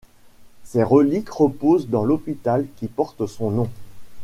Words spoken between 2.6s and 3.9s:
qui porte son nom.